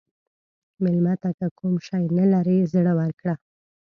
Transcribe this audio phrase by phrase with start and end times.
[0.83, 3.33] مېلمه ته که کوم شی نه لرې، زړه ورکړه.